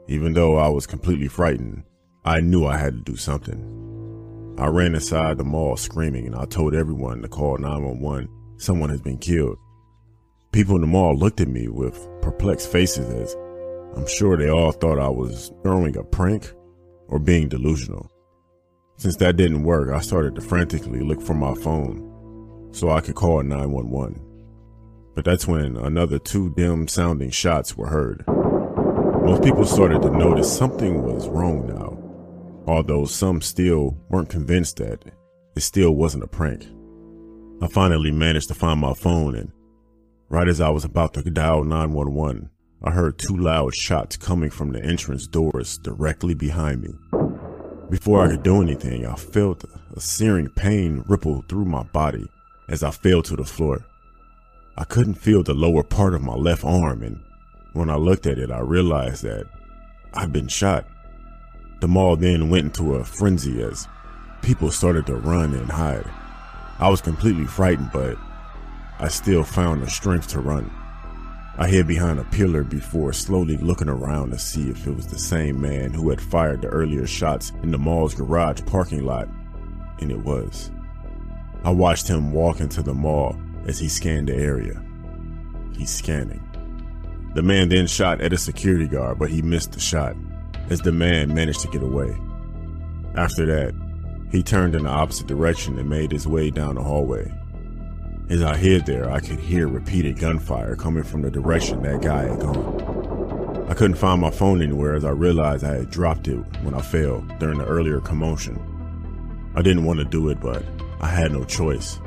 even 0.07 0.33
though 0.33 0.57
I 0.57 0.67
was 0.69 0.87
completely 0.87 1.27
frightened, 1.27 1.83
I 2.25 2.39
knew 2.39 2.65
I 2.65 2.77
had 2.77 2.93
to 2.93 3.11
do 3.11 3.15
something. 3.15 4.55
I 4.57 4.67
ran 4.67 4.95
inside 4.95 5.37
the 5.37 5.43
mall 5.43 5.77
screaming 5.77 6.25
and 6.25 6.35
I 6.35 6.45
told 6.45 6.73
everyone 6.73 7.21
to 7.21 7.29
call 7.29 7.57
911. 7.57 8.27
Someone 8.57 8.89
has 8.89 8.99
been 8.99 9.17
killed. 9.19 9.57
People 10.51 10.75
in 10.75 10.81
the 10.81 10.87
mall 10.87 11.15
looked 11.15 11.39
at 11.39 11.47
me 11.47 11.69
with 11.69 12.09
perplexed 12.21 12.69
faces 12.69 13.07
as 13.09 13.35
I'm 13.95 14.07
sure 14.07 14.37
they 14.37 14.49
all 14.49 14.71
thought 14.71 14.99
I 14.99 15.09
was 15.09 15.51
throwing 15.63 15.97
a 15.97 16.03
prank 16.03 16.51
or 17.07 17.19
being 17.19 17.49
delusional. 17.49 18.09
Since 18.97 19.17
that 19.17 19.37
didn't 19.37 19.63
work, 19.63 19.89
I 19.93 20.01
started 20.01 20.35
to 20.35 20.41
frantically 20.41 21.01
look 21.01 21.21
for 21.21 21.33
my 21.33 21.53
phone 21.55 22.69
so 22.71 22.89
I 22.89 23.01
could 23.01 23.15
call 23.15 23.41
911. 23.41 24.21
But 25.15 25.25
that's 25.25 25.47
when 25.47 25.75
another 25.77 26.19
two 26.19 26.53
dim 26.55 26.87
sounding 26.87 27.31
shots 27.31 27.75
were 27.75 27.87
heard. 27.87 28.23
Most 29.25 29.43
people 29.43 29.65
started 29.65 30.01
to 30.01 30.09
notice 30.11 30.55
something 30.55 31.03
was 31.03 31.27
wrong 31.27 31.67
now 31.67 31.99
although 32.69 33.05
some 33.05 33.41
still 33.41 33.97
weren't 34.09 34.29
convinced 34.29 34.77
that 34.77 35.03
it 35.55 35.61
still 35.61 35.91
wasn't 35.91 36.23
a 36.23 36.27
prank. 36.27 36.67
I 37.61 37.67
finally 37.67 38.11
managed 38.11 38.47
to 38.49 38.53
find 38.53 38.79
my 38.79 38.93
phone 38.93 39.35
and 39.35 39.51
right 40.29 40.47
as 40.47 40.61
I 40.61 40.69
was 40.69 40.85
about 40.85 41.15
to 41.15 41.23
dial 41.23 41.63
911, 41.63 42.49
I 42.81 42.91
heard 42.91 43.17
two 43.17 43.35
loud 43.35 43.75
shots 43.75 44.15
coming 44.15 44.49
from 44.49 44.71
the 44.71 44.81
entrance 44.81 45.27
doors 45.27 45.77
directly 45.77 46.33
behind 46.33 46.81
me. 46.81 46.93
Before 47.89 48.23
I 48.23 48.29
could 48.29 48.43
do 48.43 48.61
anything, 48.61 49.05
I 49.05 49.15
felt 49.15 49.65
a 49.93 49.99
searing 49.99 50.47
pain 50.47 51.03
ripple 51.05 51.43
through 51.49 51.65
my 51.65 51.83
body 51.83 52.29
as 52.69 52.81
I 52.81 52.91
fell 52.91 53.21
to 53.23 53.35
the 53.35 53.43
floor. 53.43 53.85
I 54.77 54.85
couldn't 54.85 55.15
feel 55.15 55.43
the 55.43 55.53
lower 55.53 55.83
part 55.83 56.13
of 56.13 56.21
my 56.21 56.35
left 56.35 56.63
arm 56.63 57.03
and 57.03 57.19
when 57.73 57.89
I 57.89 57.95
looked 57.95 58.25
at 58.25 58.39
it, 58.39 58.49
I 58.49 58.59
realized 58.59 59.23
that 59.23 59.45
I'd 60.13 60.31
been 60.31 60.47
shot. 60.47 60.87
The 61.81 61.87
mall 61.87 62.15
then 62.15 62.49
went 62.49 62.65
into 62.65 62.95
a 62.95 63.03
frenzy 63.03 63.61
as 63.61 63.87
people 64.41 64.71
started 64.71 65.05
to 65.07 65.15
run 65.15 65.53
and 65.53 65.69
hide. 65.69 66.09
I 66.79 66.87
was 66.87 67.01
completely 67.01 67.45
frightened, 67.45 67.91
but 67.91 68.17
I 68.99 69.09
still 69.09 69.43
found 69.43 69.81
the 69.81 69.89
strength 69.89 70.29
to 70.29 70.39
run. 70.39 70.71
I 71.61 71.67
hid 71.67 71.87
behind 71.87 72.19
a 72.19 72.23
pillar 72.23 72.63
before 72.63 73.11
slowly 73.11 73.57
looking 73.57 73.89
around 73.89 74.31
to 74.31 74.39
see 74.39 74.69
if 74.69 74.87
it 74.87 74.95
was 74.95 75.07
the 75.07 75.19
same 75.19 75.59
man 75.59 75.91
who 75.91 76.09
had 76.09 76.21
fired 76.21 76.61
the 76.61 76.69
earlier 76.69 77.05
shots 77.05 77.51
in 77.63 77.71
the 77.71 77.77
mall's 77.77 78.15
garage 78.15 78.61
parking 78.65 79.03
lot, 79.03 79.27
and 79.99 80.09
it 80.09 80.23
was. 80.23 80.71
I 81.65 81.71
watched 81.71 82.07
him 82.07 82.31
walk 82.31 82.61
into 82.61 82.81
the 82.81 82.93
mall 82.93 83.35
as 83.65 83.77
he 83.77 83.89
scanned 83.89 84.29
the 84.29 84.35
area. 84.35 84.81
He's 85.75 85.89
scanning. 85.89 86.41
The 87.35 87.43
man 87.43 87.67
then 87.67 87.87
shot 87.87 88.21
at 88.21 88.31
a 88.31 88.37
security 88.37 88.87
guard, 88.87 89.19
but 89.19 89.29
he 89.29 89.41
missed 89.41 89.73
the 89.73 89.81
shot 89.81 90.15
as 90.69 90.79
the 90.79 90.93
man 90.93 91.33
managed 91.33 91.59
to 91.61 91.67
get 91.67 91.83
away. 91.83 92.17
After 93.15 93.45
that, 93.47 93.75
he 94.31 94.43
turned 94.43 94.75
in 94.75 94.83
the 94.83 94.89
opposite 94.89 95.27
direction 95.27 95.77
and 95.77 95.89
made 95.89 96.13
his 96.13 96.25
way 96.25 96.51
down 96.51 96.75
the 96.75 96.83
hallway. 96.83 97.29
As 98.29 98.43
I 98.43 98.55
hid 98.57 98.85
there, 98.85 99.09
I 99.09 99.21
could 99.21 99.39
hear 99.39 99.67
repeated 99.67 100.19
gunfire 100.19 100.75
coming 100.75 101.01
from 101.01 101.23
the 101.23 101.31
direction 101.31 101.81
that 101.81 102.03
guy 102.03 102.27
had 102.27 102.39
gone. 102.39 103.65
I 103.67 103.73
couldn't 103.73 103.97
find 103.97 104.21
my 104.21 104.29
phone 104.29 104.61
anywhere 104.61 104.93
as 104.93 105.03
I 105.03 105.09
realized 105.09 105.63
I 105.63 105.77
had 105.77 105.89
dropped 105.89 106.27
it 106.27 106.37
when 106.61 106.75
I 106.75 106.81
fell 106.81 107.21
during 107.39 107.57
the 107.57 107.65
earlier 107.65 107.99
commotion. 107.99 108.61
I 109.55 109.63
didn't 109.63 109.83
want 109.83 109.97
to 109.97 110.05
do 110.05 110.29
it, 110.29 110.39
but 110.39 110.63
I 111.01 111.07
had 111.07 111.31
no 111.31 111.43
choice. 111.43 111.99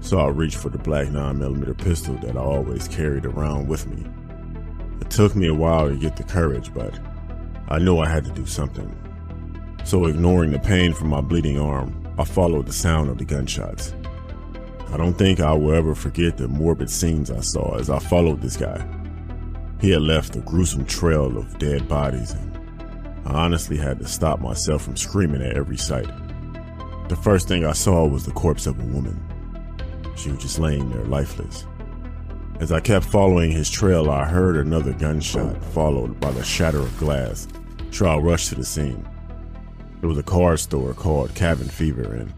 So 0.00 0.18
I 0.18 0.26
reached 0.26 0.56
for 0.56 0.70
the 0.70 0.78
black 0.78 1.06
9mm 1.06 1.78
pistol 1.78 2.16
that 2.16 2.36
I 2.36 2.40
always 2.40 2.88
carried 2.88 3.24
around 3.24 3.68
with 3.68 3.86
me. 3.86 4.04
It 5.00 5.10
took 5.10 5.36
me 5.36 5.46
a 5.46 5.54
while 5.54 5.88
to 5.88 5.96
get 5.96 6.16
the 6.16 6.24
courage, 6.24 6.74
but 6.74 6.98
I 7.68 7.78
knew 7.78 7.98
I 7.98 8.08
had 8.08 8.24
to 8.24 8.32
do 8.32 8.44
something. 8.44 8.92
So 9.84 10.06
ignoring 10.06 10.50
the 10.50 10.58
pain 10.58 10.92
from 10.94 11.10
my 11.10 11.20
bleeding 11.20 11.60
arm, 11.60 12.12
I 12.18 12.24
followed 12.24 12.66
the 12.66 12.72
sound 12.72 13.08
of 13.08 13.18
the 13.18 13.24
gunshots. 13.24 13.94
I 14.92 14.96
don't 14.96 15.14
think 15.14 15.40
I 15.40 15.52
will 15.52 15.74
ever 15.74 15.94
forget 15.94 16.36
the 16.36 16.48
morbid 16.48 16.90
scenes 16.90 17.30
I 17.30 17.40
saw 17.40 17.76
as 17.78 17.90
I 17.90 17.98
followed 17.98 18.40
this 18.40 18.56
guy. 18.56 18.86
He 19.80 19.90
had 19.90 20.02
left 20.02 20.36
a 20.36 20.40
gruesome 20.40 20.84
trail 20.84 21.36
of 21.36 21.58
dead 21.58 21.88
bodies, 21.88 22.32
and 22.32 22.56
I 23.26 23.32
honestly 23.32 23.76
had 23.76 23.98
to 23.98 24.06
stop 24.06 24.40
myself 24.40 24.82
from 24.82 24.96
screaming 24.96 25.42
at 25.42 25.56
every 25.56 25.76
sight. 25.76 26.08
The 27.08 27.16
first 27.16 27.48
thing 27.48 27.66
I 27.66 27.72
saw 27.72 28.06
was 28.06 28.24
the 28.24 28.32
corpse 28.32 28.66
of 28.66 28.78
a 28.78 28.84
woman. 28.84 29.20
She 30.16 30.30
was 30.30 30.40
just 30.40 30.58
laying 30.58 30.90
there 30.90 31.04
lifeless. 31.04 31.66
As 32.60 32.70
I 32.70 32.80
kept 32.80 33.04
following 33.04 33.50
his 33.50 33.68
trail, 33.68 34.10
I 34.10 34.24
heard 34.24 34.56
another 34.56 34.92
gunshot, 34.92 35.62
followed 35.72 36.20
by 36.20 36.30
the 36.30 36.44
shatter 36.44 36.78
of 36.78 36.98
glass. 36.98 37.48
So 37.90 38.06
I 38.06 38.16
rushed 38.16 38.50
to 38.50 38.54
the 38.54 38.64
scene. 38.64 39.06
It 40.02 40.06
was 40.06 40.18
a 40.18 40.22
car 40.22 40.56
store 40.56 40.94
called 40.94 41.34
Cabin 41.34 41.68
Fever, 41.68 42.14
and 42.14 42.32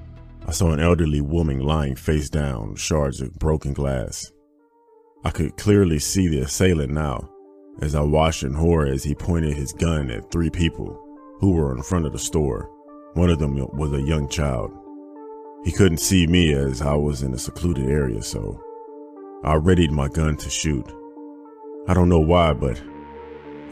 I 0.49 0.53
saw 0.53 0.71
an 0.71 0.79
elderly 0.79 1.21
woman 1.21 1.59
lying 1.59 1.97
face 1.97 2.31
down, 2.31 2.77
shards 2.77 3.21
of 3.21 3.35
broken 3.35 3.73
glass. 3.73 4.31
I 5.25 5.31
could 5.31 5.57
clearly 5.57 5.99
see 5.99 6.29
the 6.29 6.43
assailant 6.43 6.93
now, 6.93 7.29
as 7.81 7.97
I 7.97 8.03
watched 8.03 8.45
in 8.45 8.55
horror 8.55 8.87
as 8.87 9.03
he 9.03 9.13
pointed 9.13 9.55
his 9.55 9.73
gun 9.73 10.09
at 10.09 10.31
three 10.31 10.51
people 10.51 11.03
who 11.41 11.51
were 11.51 11.75
in 11.75 11.83
front 11.83 12.07
of 12.07 12.13
the 12.13 12.21
store. 12.21 12.71
One 13.15 13.29
of 13.29 13.41
them 13.41 13.57
was 13.77 13.93
a 13.93 14.01
young 14.01 14.29
child. 14.29 14.71
He 15.65 15.73
couldn't 15.73 15.99
see 15.99 16.29
me 16.29 16.55
as 16.55 16.81
I 16.81 16.95
was 16.95 17.23
in 17.23 17.35
a 17.35 17.39
secluded 17.39 17.89
area, 17.91 18.23
so 18.23 18.63
I 19.43 19.55
readied 19.55 19.91
my 19.91 20.07
gun 20.07 20.37
to 20.37 20.49
shoot. 20.49 20.87
I 21.89 21.95
don't 21.95 22.09
know 22.09 22.21
why, 22.21 22.53
but 22.53 22.81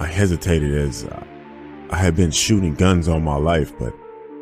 I 0.00 0.07
hesitated 0.07 0.75
as 0.75 1.07
I 1.90 1.97
had 1.97 2.16
been 2.16 2.33
shooting 2.33 2.75
guns 2.75 3.07
all 3.07 3.21
my 3.21 3.37
life, 3.37 3.78
but 3.78 3.95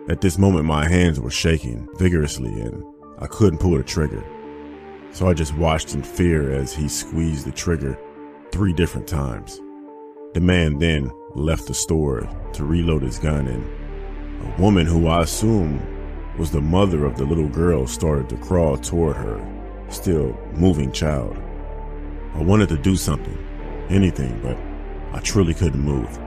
at 0.09 0.21
this 0.21 0.37
moment, 0.37 0.65
my 0.65 0.89
hands 0.89 1.21
were 1.21 1.31
shaking 1.31 1.89
vigorously 1.97 2.61
and 2.61 2.83
I 3.19 3.29
couldn't 3.29 3.61
pull 3.61 3.77
the 3.77 3.85
trigger. 3.85 4.25
So 5.13 5.29
I 5.29 5.35
just 5.35 5.55
watched 5.55 5.95
in 5.95 6.03
fear 6.03 6.51
as 6.53 6.73
he 6.73 6.89
squeezed 6.89 7.47
the 7.47 7.53
trigger 7.53 7.97
three 8.51 8.73
different 8.73 9.07
times. 9.07 9.61
The 10.35 10.41
man 10.41 10.79
then 10.79 11.11
left 11.35 11.69
the 11.69 11.75
store 11.75 12.29
to 12.55 12.65
reload 12.65 13.03
his 13.03 13.19
gun 13.19 13.47
and 13.47 13.65
a 14.45 14.61
woman 14.61 14.87
who 14.87 15.07
I 15.07 15.23
assume 15.23 15.81
was 16.37 16.51
the 16.51 16.61
mother 16.61 17.05
of 17.05 17.17
the 17.17 17.25
little 17.25 17.49
girl 17.49 17.87
started 17.87 18.29
to 18.31 18.37
crawl 18.39 18.77
toward 18.77 19.17
her, 19.17 19.41
still 19.89 20.37
moving 20.55 20.91
child. 20.91 21.37
I 22.35 22.43
wanted 22.43 22.71
to 22.71 22.79
do 22.79 22.97
something, 22.97 23.39
anything, 23.89 24.41
but 24.43 24.59
I 25.17 25.21
truly 25.21 25.55
couldn't 25.55 25.81
move. 25.81 26.19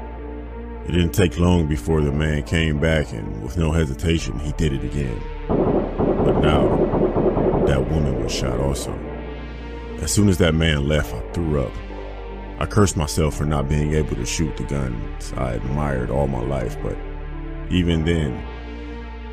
It 0.87 0.91
didn't 0.91 1.13
take 1.13 1.39
long 1.39 1.65
before 1.65 2.01
the 2.01 2.11
man 2.11 2.43
came 2.43 2.79
back, 2.79 3.11
and 3.11 3.41
with 3.41 3.57
no 3.57 3.71
hesitation, 3.71 4.37
he 4.37 4.51
did 4.51 4.71
it 4.71 4.83
again. 4.83 5.19
But 5.47 6.39
now, 6.41 7.63
that 7.65 7.89
woman 7.89 8.23
was 8.23 8.31
shot 8.31 8.59
also. 8.59 8.93
As 10.01 10.11
soon 10.11 10.29
as 10.29 10.37
that 10.37 10.53
man 10.53 10.87
left, 10.87 11.11
I 11.11 11.21
threw 11.31 11.63
up. 11.63 11.71
I 12.59 12.67
cursed 12.67 12.97
myself 12.97 13.35
for 13.35 13.45
not 13.45 13.67
being 13.67 13.93
able 13.95 14.15
to 14.15 14.25
shoot 14.25 14.55
the 14.57 14.63
guns 14.63 15.33
I 15.35 15.53
admired 15.53 16.11
all 16.11 16.27
my 16.27 16.41
life, 16.41 16.77
but 16.83 16.95
even 17.71 18.05
then, 18.05 18.41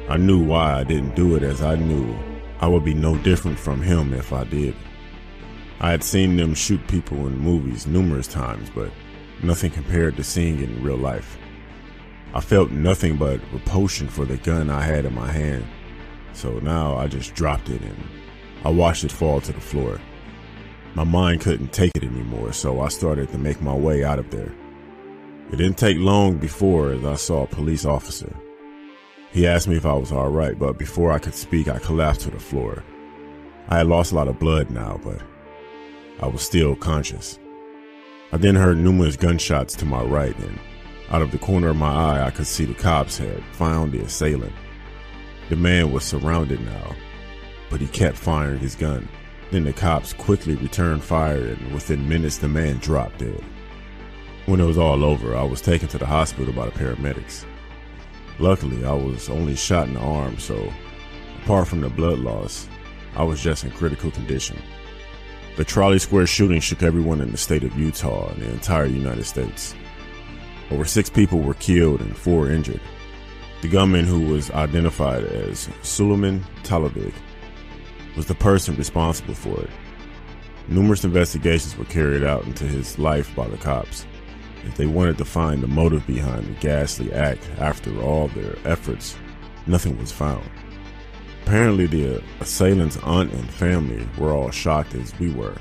I 0.09 0.17
knew 0.17 0.43
why 0.43 0.81
I 0.81 0.85
didn't 0.85 1.15
do 1.15 1.37
it 1.37 1.43
as 1.43 1.63
I 1.63 1.77
knew 1.77 2.17
I 2.61 2.67
would 2.67 2.85
be 2.85 2.95
no 2.95 3.19
different 3.19 3.59
from 3.59 3.83
him 3.83 4.15
if 4.15 4.33
I 4.33 4.45
did. 4.45 4.75
I 5.81 5.91
had 5.91 6.03
seen 6.03 6.37
them 6.37 6.55
shoot 6.55 6.81
people 6.89 7.27
in 7.27 7.39
movies 7.39 7.87
numerous 7.87 8.27
times, 8.27 8.71
but 8.75 8.91
nothing 9.43 9.71
compared 9.71 10.17
to 10.17 10.25
seeing 10.25 10.59
it 10.61 10.71
in 10.71 10.83
real 10.83 10.97
life. 10.97 11.37
I 12.35 12.41
felt 12.41 12.71
nothing 12.71 13.17
but 13.17 13.41
repulsion 13.53 14.09
for 14.09 14.25
the 14.25 14.39
gun 14.39 14.71
I 14.71 14.81
had 14.83 15.05
in 15.05 15.15
my 15.15 15.31
hand. 15.31 15.67
So 16.33 16.59
now 16.61 16.97
I 16.97 17.07
just 17.07 17.35
dropped 17.35 17.69
it 17.69 17.83
and 17.83 18.03
I 18.65 18.71
watched 18.71 19.05
it 19.05 19.13
fall 19.13 19.41
to 19.43 19.53
the 19.53 19.61
floor. 19.61 20.01
My 20.95 21.05
mind 21.05 21.43
couldn't 21.43 21.73
take 21.73 21.93
it 21.95 22.05
anymore, 22.05 22.53
so 22.53 22.81
I 22.81 22.89
started 22.89 23.31
to 23.31 23.39
make 23.39 23.61
my 23.61 23.75
way 23.75 24.05
out 24.05 24.19
of 24.19 24.31
there. 24.31 24.53
It 25.51 25.57
didn't 25.57 25.77
take 25.77 25.99
long 25.99 26.39
before 26.39 26.95
I 26.95 27.17
saw 27.17 27.43
a 27.43 27.47
police 27.47 27.85
officer. 27.85 28.35
He 29.31 29.47
asked 29.47 29.69
me 29.69 29.77
if 29.77 29.85
I 29.85 29.95
was 29.95 30.13
alright, 30.13 30.59
but 30.59 30.79
before 30.79 31.13
I 31.13 31.19
could 31.19 31.35
speak, 31.35 31.69
I 31.69 31.79
collapsed 31.79 32.23
to 32.23 32.31
the 32.31 32.39
floor. 32.39 32.83
I 33.69 33.79
had 33.79 33.87
lost 33.87 34.13
a 34.13 34.15
lot 34.15 34.29
of 34.29 34.39
blood 34.39 34.71
now, 34.71 35.01
but 35.05 35.21
I 36.21 36.27
was 36.27 36.43
still 36.43 36.77
conscious. 36.77 37.39
I 38.33 38.39
then 38.39 38.55
heard 38.55 38.79
numerous 38.79 39.17
gunshots 39.17 39.75
to 39.77 39.85
my 39.85 40.03
right 40.03 40.39
and 40.39 40.59
out 41.13 41.21
of 41.21 41.31
the 41.31 41.39
corner 41.39 41.69
of 41.69 41.77
my 41.77 41.93
eye, 41.93 42.27
I 42.27 42.31
could 42.31 42.47
see 42.47 42.65
the 42.65 42.73
cops 42.73 43.19
had 43.19 43.45
found 43.53 43.93
the 43.93 44.01
assailant. 44.01 44.55
The 45.51 45.57
man 45.57 45.93
was 45.93 46.05
surrounded 46.05 46.63
now, 46.63 46.97
but 47.69 47.83
he 47.83 47.87
kept 47.87 48.17
firing 48.17 48.59
his 48.59 48.75
gun. 48.75 49.07
Then 49.51 49.65
the 49.65 49.75
cops 49.75 50.15
quickly 50.15 50.55
returned 50.55 51.05
fire, 51.05 51.49
and 51.49 51.75
within 51.75 52.09
minutes, 52.09 52.39
the 52.39 52.49
man 52.49 52.79
dropped 52.79 53.19
dead. 53.19 53.45
When 54.47 54.59
it 54.59 54.65
was 54.65 54.79
all 54.79 55.05
over, 55.05 55.37
I 55.37 55.43
was 55.43 55.61
taken 55.61 55.87
to 55.89 55.99
the 55.99 56.07
hospital 56.07 56.55
by 56.55 56.65
the 56.65 56.73
paramedics. 56.73 57.45
Luckily, 58.39 58.83
I 58.83 58.95
was 58.95 59.29
only 59.29 59.55
shot 59.55 59.89
in 59.89 59.95
the 59.95 60.01
arm, 60.01 60.39
so 60.39 60.73
apart 61.43 61.69
from 61.69 61.83
the 61.83 61.91
blood 61.91 62.21
loss, 62.21 62.67
I 63.15 63.23
was 63.23 63.43
just 63.43 63.65
in 63.65 63.71
critical 63.73 64.11
condition. 64.11 64.59
The 65.59 65.65
Trolley 65.65 65.99
Square 65.99 66.29
shooting 66.29 66.63
shook 66.63 66.83
everyone 66.83 67.21
in 67.21 67.31
the 67.31 67.37
state 67.37 67.65
of 67.65 67.79
Utah 67.79 68.31
and 68.31 68.41
the 68.41 68.51
entire 68.51 68.87
United 68.87 69.25
States. 69.25 69.75
Over 70.73 70.87
six 70.87 71.11
people 71.11 71.41
were 71.41 71.53
killed 71.53 72.01
and 72.01 72.17
four 72.17 72.49
injured. 72.49 72.81
The 73.61 73.69
gunman, 73.69 74.07
who 74.07 74.23
was 74.23 74.51
identified 74.53 75.23
as 75.23 75.69
Sulejman 75.83 76.43
Talović, 76.63 77.13
was 78.17 78.25
the 78.25 78.35
person 78.35 78.75
responsible 78.77 79.35
for 79.35 79.61
it. 79.61 79.71
Numerous 80.69 81.05
investigations 81.05 81.77
were 81.77 81.85
carried 81.85 82.25
out 82.25 82.45
into 82.45 82.65
his 82.65 82.99
life 82.99 83.37
by 83.37 83.47
the 83.49 83.59
cops, 83.59 84.07
as 84.67 84.73
they 84.79 84.87
wanted 84.87 85.19
to 85.19 85.27
find 85.27 85.63
the 85.63 85.69
motive 85.69 86.07
behind 86.07 86.47
the 86.47 86.59
ghastly 86.61 87.13
act. 87.13 87.51
After 87.59 88.01
all 88.01 88.29
their 88.29 88.57
efforts, 88.65 89.19
nothing 89.67 89.99
was 89.99 90.11
found. 90.11 90.49
Apparently, 91.43 91.85
the 91.87 92.23
assailant's 92.41 92.97
aunt 93.03 93.31
and 93.31 93.51
family 93.51 94.09
were 94.17 94.33
all 94.33 94.51
shocked 94.51 94.95
as 94.95 95.17
we 95.19 95.31
were. 95.33 95.57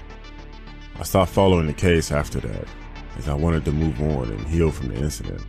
I 0.97 1.03
stopped 1.03 1.33
following 1.33 1.67
the 1.67 1.73
case 1.73 2.13
after 2.13 2.39
that, 2.39 2.65
as 3.17 3.27
I 3.27 3.33
wanted 3.33 3.65
to 3.65 3.71
move 3.71 4.01
on 4.01 4.29
and 4.29 4.47
heal 4.47 4.71
from 4.71 4.89
the 4.89 4.95
incident. 4.95 5.41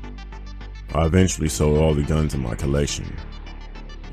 I 0.95 1.07
eventually 1.07 1.49
sold 1.49 1.79
all 1.79 1.95
the 1.95 2.03
guns 2.03 2.35
in 2.35 2.43
my 2.43 2.55
collection, 2.55 3.17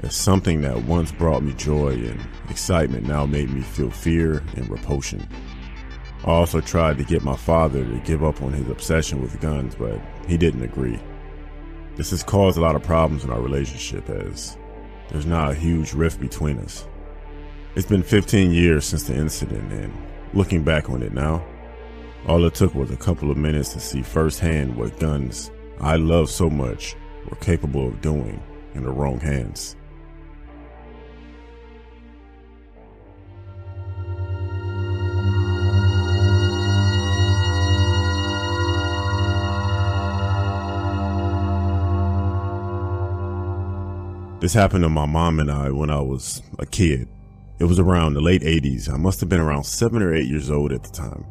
as 0.02 0.16
something 0.16 0.62
that 0.62 0.84
once 0.84 1.12
brought 1.12 1.44
me 1.44 1.54
joy 1.54 1.94
and 1.94 2.20
excitement 2.50 3.06
now 3.06 3.26
made 3.26 3.50
me 3.50 3.62
feel 3.62 3.92
fear 3.92 4.44
and 4.56 4.70
repulsion. 4.70 5.28
I 6.24 6.32
also 6.32 6.62
tried 6.62 6.98
to 6.98 7.04
get 7.04 7.24
my 7.24 7.36
father 7.36 7.84
to 7.84 8.00
give 8.00 8.24
up 8.24 8.42
on 8.42 8.54
his 8.54 8.70
obsession 8.70 9.22
with 9.22 9.40
guns, 9.42 9.76
but 9.76 10.00
he 10.28 10.38
didn't 10.38 10.64
agree. 10.64 11.00
This 11.96 12.12
has 12.12 12.24
caused 12.24 12.58
a 12.58 12.62
lot 12.62 12.76
of 12.76 12.84
problems 12.84 13.24
in 13.24 13.30
our 13.30 13.42
relationship 13.42 14.10
as 14.10 14.58
there's 15.10 15.26
now 15.26 15.50
a 15.50 15.54
huge 15.54 15.94
rift 15.94 16.20
between 16.22 16.60
us. 16.60 16.88
It's 17.76 17.88
been 17.88 18.04
15 18.04 18.52
years 18.52 18.86
since 18.86 19.04
the 19.04 19.16
incident, 19.16 19.72
and 19.72 19.94
looking 20.34 20.64
back 20.64 20.90
on 20.90 21.02
it 21.04 21.14
now, 21.14 21.46
all 22.28 22.46
it 22.46 22.54
took 22.54 22.76
was 22.76 22.92
a 22.92 22.98
couple 22.98 23.32
of 23.32 23.38
minutes 23.38 23.74
to 23.74 23.80
see 23.80 24.02
firsthand 24.02 24.76
what 24.76 25.00
guns 25.00 25.52
I 25.80 25.96
love 25.96 26.30
so 26.30 26.50
much 26.50 26.96
were 27.30 27.38
capable 27.38 27.88
of 27.88 28.02
doing 28.02 28.42
in 28.76 28.84
the 28.84 28.92
wrong 28.92 29.20
hands. 29.20 29.76
This 44.40 44.54
happened 44.54 44.84
to 44.84 44.90
my 44.90 45.06
mom 45.06 45.40
and 45.40 45.52
I 45.52 45.70
when 45.70 45.90
I 45.90 46.00
was 46.00 46.42
a 46.60 46.66
kid. 46.66 47.10
It 47.60 47.66
was 47.66 47.78
around 47.78 48.14
the 48.14 48.22
late 48.22 48.42
80s. 48.42 48.90
I 48.90 48.96
must 48.96 49.20
have 49.20 49.28
been 49.28 49.42
around 49.42 49.66
seven 49.66 50.02
or 50.02 50.14
eight 50.14 50.28
years 50.28 50.50
old 50.50 50.72
at 50.72 50.84
the 50.84 50.90
time. 50.90 51.26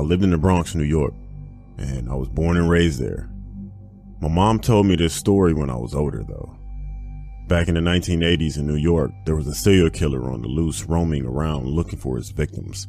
I 0.00 0.02
lived 0.02 0.24
in 0.24 0.30
the 0.30 0.38
Bronx, 0.38 0.74
New 0.74 0.82
York, 0.82 1.12
and 1.76 2.08
I 2.08 2.14
was 2.14 2.30
born 2.30 2.56
and 2.56 2.70
raised 2.70 3.02
there. 3.02 3.28
My 4.22 4.28
mom 4.28 4.58
told 4.58 4.86
me 4.86 4.96
this 4.96 5.12
story 5.12 5.52
when 5.52 5.68
I 5.68 5.76
was 5.76 5.94
older, 5.94 6.24
though. 6.26 6.56
Back 7.48 7.68
in 7.68 7.74
the 7.74 7.82
1980s 7.82 8.56
in 8.56 8.66
New 8.66 8.76
York, 8.76 9.10
there 9.26 9.36
was 9.36 9.46
a 9.46 9.54
serial 9.54 9.90
killer 9.90 10.30
on 10.30 10.40
the 10.40 10.48
loose 10.48 10.84
roaming 10.84 11.26
around 11.26 11.66
looking 11.66 11.98
for 11.98 12.16
his 12.16 12.30
victims. 12.30 12.88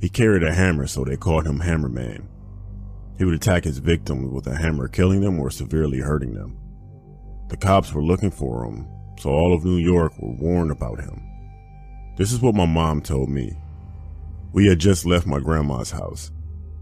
He 0.00 0.08
carried 0.08 0.42
a 0.42 0.54
hammer, 0.54 0.86
so 0.86 1.04
they 1.04 1.18
called 1.18 1.46
him 1.46 1.60
Hammerman. 1.60 2.26
He 3.18 3.26
would 3.26 3.34
attack 3.34 3.64
his 3.64 3.76
victims 3.76 4.32
with 4.32 4.46
a 4.46 4.56
hammer, 4.56 4.88
killing 4.88 5.20
them 5.20 5.38
or 5.38 5.50
severely 5.50 5.98
hurting 5.98 6.32
them. 6.32 6.56
The 7.50 7.58
cops 7.58 7.92
were 7.92 8.02
looking 8.02 8.30
for 8.30 8.64
him, 8.64 8.88
so 9.18 9.28
all 9.28 9.52
of 9.52 9.66
New 9.66 9.76
York 9.76 10.14
were 10.18 10.32
warned 10.32 10.70
about 10.70 11.02
him. 11.02 11.22
This 12.16 12.32
is 12.32 12.40
what 12.40 12.54
my 12.54 12.64
mom 12.64 13.02
told 13.02 13.28
me. 13.28 13.58
We 14.54 14.68
had 14.68 14.78
just 14.78 15.04
left 15.04 15.26
my 15.26 15.40
grandma's 15.40 15.90
house, 15.90 16.30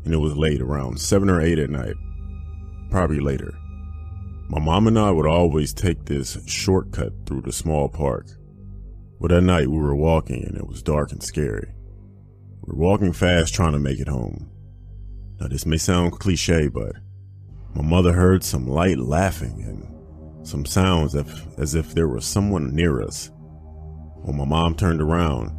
and 0.05 0.13
it 0.13 0.19
was 0.19 0.37
late, 0.37 0.61
around 0.61 1.01
7 1.01 1.31
or 1.31 1.41
8 1.41 1.59
at 1.59 1.71
night. 1.71 1.95
Probably 2.91 3.19
later. 3.19 3.55
My 4.51 4.61
mom 4.61 4.89
and 4.89 4.99
I 4.99 5.11
would 5.11 5.25
always 5.25 5.73
take 5.73 6.05
this 6.05 6.37
shortcut 6.47 7.15
through 7.25 7.41
the 7.41 7.53
small 7.53 7.89
park. 7.89 8.27
But 9.19 9.31
that 9.31 9.41
night 9.41 9.69
we 9.69 9.79
were 9.79 9.97
walking 9.97 10.45
and 10.45 10.55
it 10.55 10.67
was 10.67 10.83
dark 10.83 11.13
and 11.13 11.23
scary. 11.23 11.73
We 12.61 12.75
were 12.75 12.89
walking 12.91 13.15
fast 13.15 13.55
trying 13.55 13.73
to 13.73 13.79
make 13.79 14.01
it 14.01 14.09
home. 14.09 14.51
Now 15.41 15.49
this 15.49 15.65
may 15.65 15.79
sound 15.79 16.13
cliche, 16.13 16.69
but 16.69 16.93
my 17.75 17.83
mother 17.83 18.13
heard 18.13 18.45
some 18.45 18.69
light 18.69 18.99
laughing 18.99 19.63
and 19.63 20.47
some 20.47 20.67
sounds 20.67 21.15
as, 21.15 21.47
as 21.57 21.75
if 21.75 21.95
there 21.95 22.09
was 22.09 22.27
someone 22.27 22.75
near 22.75 23.01
us. 23.01 23.31
When 24.25 24.37
my 24.37 24.45
mom 24.45 24.75
turned 24.75 25.01
around, 25.01 25.57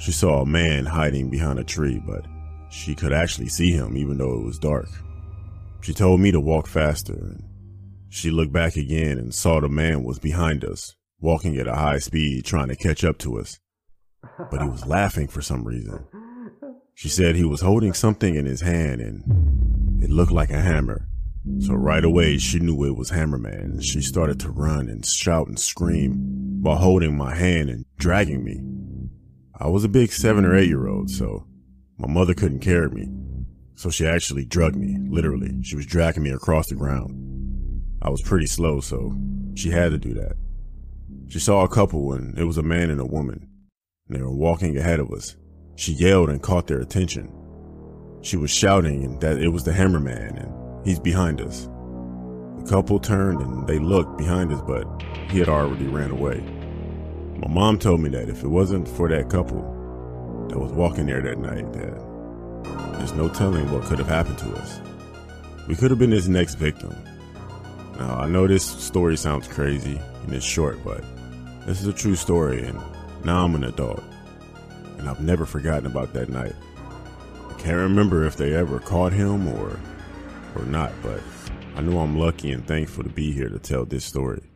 she 0.00 0.12
saw 0.12 0.40
a 0.40 0.46
man 0.46 0.86
hiding 0.86 1.28
behind 1.28 1.58
a 1.58 1.64
tree, 1.64 2.02
but 2.06 2.24
she 2.70 2.94
could 2.94 3.12
actually 3.12 3.48
see 3.48 3.70
him 3.70 3.98
even 3.98 4.16
though 4.16 4.32
it 4.32 4.42
was 4.42 4.58
dark. 4.58 4.88
She 5.82 5.92
told 5.92 6.20
me 6.20 6.32
to 6.32 6.40
walk 6.40 6.66
faster 6.66 7.12
and 7.12 7.44
she 8.08 8.30
looked 8.30 8.52
back 8.52 8.76
again 8.76 9.18
and 9.18 9.34
saw 9.34 9.60
the 9.60 9.68
man 9.68 10.02
was 10.02 10.18
behind 10.18 10.64
us, 10.64 10.96
walking 11.20 11.58
at 11.58 11.68
a 11.68 11.74
high 11.74 11.98
speed, 11.98 12.46
trying 12.46 12.68
to 12.68 12.76
catch 12.76 13.04
up 13.04 13.18
to 13.18 13.38
us. 13.38 13.60
But 14.50 14.62
he 14.62 14.68
was 14.68 14.86
laughing 14.86 15.28
for 15.28 15.42
some 15.42 15.64
reason. 15.64 16.02
She 16.94 17.10
said 17.10 17.36
he 17.36 17.44
was 17.44 17.60
holding 17.60 17.92
something 17.92 18.34
in 18.36 18.46
his 18.46 18.62
hand 18.62 19.02
and 19.02 20.02
it 20.02 20.08
looked 20.08 20.32
like 20.32 20.50
a 20.50 20.62
hammer. 20.62 21.08
So 21.58 21.74
right 21.74 22.04
away 22.04 22.38
she 22.38 22.58
knew 22.58 22.86
it 22.86 22.96
was 22.96 23.10
Hammerman 23.10 23.60
and 23.60 23.84
she 23.84 24.00
started 24.00 24.40
to 24.40 24.50
run 24.50 24.88
and 24.88 25.04
shout 25.04 25.46
and 25.46 25.58
scream 25.58 26.62
while 26.62 26.76
holding 26.76 27.16
my 27.18 27.34
hand 27.34 27.68
and 27.68 27.84
dragging 27.98 28.44
me. 28.44 28.60
I 29.62 29.68
was 29.68 29.84
a 29.84 29.88
big 29.88 30.10
seven 30.10 30.46
or 30.46 30.56
eight 30.56 30.68
year 30.68 30.88
old, 30.88 31.10
so 31.10 31.44
my 31.98 32.08
mother 32.08 32.32
couldn't 32.32 32.60
carry 32.60 32.88
me. 32.88 33.10
So 33.74 33.90
she 33.90 34.06
actually 34.06 34.46
drugged 34.46 34.76
me, 34.76 34.96
literally. 35.10 35.62
She 35.62 35.76
was 35.76 35.84
dragging 35.84 36.22
me 36.22 36.30
across 36.30 36.68
the 36.68 36.76
ground. 36.76 37.82
I 38.00 38.08
was 38.08 38.22
pretty 38.22 38.46
slow, 38.46 38.80
so 38.80 39.14
she 39.54 39.68
had 39.68 39.90
to 39.90 39.98
do 39.98 40.14
that. 40.14 40.32
She 41.28 41.38
saw 41.38 41.62
a 41.62 41.68
couple 41.68 42.14
and 42.14 42.38
it 42.38 42.44
was 42.44 42.56
a 42.56 42.62
man 42.62 42.88
and 42.88 43.02
a 43.02 43.04
woman. 43.04 43.46
And 44.08 44.16
they 44.16 44.22
were 44.22 44.34
walking 44.34 44.78
ahead 44.78 44.98
of 44.98 45.12
us. 45.12 45.36
She 45.76 45.92
yelled 45.92 46.30
and 46.30 46.42
caught 46.42 46.66
their 46.66 46.80
attention. 46.80 47.30
She 48.22 48.38
was 48.38 48.50
shouting 48.50 49.18
that 49.18 49.42
it 49.42 49.48
was 49.48 49.64
the 49.64 49.72
hammerman 49.72 50.38
and 50.38 50.86
he's 50.86 50.98
behind 50.98 51.42
us. 51.42 51.66
The 52.60 52.66
couple 52.66 52.98
turned 52.98 53.42
and 53.42 53.66
they 53.66 53.78
looked 53.78 54.16
behind 54.16 54.52
us, 54.52 54.62
but 54.62 54.86
he 55.28 55.38
had 55.38 55.50
already 55.50 55.86
ran 55.86 56.10
away. 56.10 56.42
My 57.40 57.48
mom 57.48 57.78
told 57.78 58.00
me 58.00 58.10
that 58.10 58.28
if 58.28 58.44
it 58.44 58.48
wasn't 58.48 58.86
for 58.86 59.08
that 59.08 59.30
couple 59.30 59.62
that 60.50 60.58
was 60.58 60.72
walking 60.72 61.06
there 61.06 61.22
that 61.22 61.38
night, 61.38 61.72
that 61.72 62.98
there's 62.98 63.14
no 63.14 63.30
telling 63.30 63.72
what 63.72 63.84
could 63.84 63.98
have 63.98 64.08
happened 64.08 64.36
to 64.40 64.54
us. 64.56 64.78
We 65.66 65.74
could 65.74 65.90
have 65.90 65.98
been 65.98 66.10
his 66.10 66.28
next 66.28 66.56
victim. 66.56 66.94
Now, 67.98 68.18
I 68.18 68.26
know 68.28 68.46
this 68.46 68.64
story 68.64 69.16
sounds 69.16 69.48
crazy 69.48 69.98
and 70.22 70.34
it's 70.34 70.44
short, 70.44 70.84
but 70.84 71.02
this 71.64 71.80
is 71.80 71.86
a 71.86 71.94
true 71.94 72.14
story, 72.14 72.62
and 72.62 72.78
now 73.24 73.42
I'm 73.42 73.54
an 73.54 73.64
adult. 73.64 74.04
And 74.98 75.08
I've 75.08 75.22
never 75.22 75.46
forgotten 75.46 75.86
about 75.86 76.12
that 76.12 76.28
night. 76.28 76.54
I 77.48 77.54
can't 77.54 77.76
remember 77.76 78.26
if 78.26 78.36
they 78.36 78.52
ever 78.52 78.80
caught 78.80 79.14
him 79.14 79.48
or 79.48 79.80
or 80.56 80.64
not, 80.64 80.92
but 81.02 81.22
I 81.74 81.80
know 81.80 82.00
I'm 82.00 82.18
lucky 82.18 82.52
and 82.52 82.66
thankful 82.66 83.04
to 83.04 83.10
be 83.10 83.32
here 83.32 83.48
to 83.48 83.58
tell 83.58 83.86
this 83.86 84.04
story. 84.04 84.49